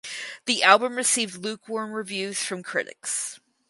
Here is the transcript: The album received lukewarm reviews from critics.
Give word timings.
The 0.45 0.63
album 0.63 0.95
received 0.95 1.35
lukewarm 1.45 1.91
reviews 1.91 2.41
from 2.43 2.63
critics. 2.63 3.39